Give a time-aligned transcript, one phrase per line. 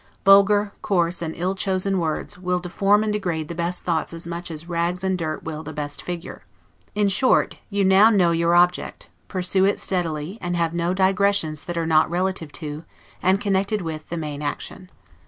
[0.25, 4.49] Vulgar, coarse, and ill chosen words, will deform and degrade the best thoughts as much
[4.49, 6.41] as rags and dirt will the best figure.
[6.95, 11.77] In short, you now know your object; pursue it steadily, and have no digressions that
[11.77, 12.83] are not relative to,
[13.21, 14.89] and connected with, the main action.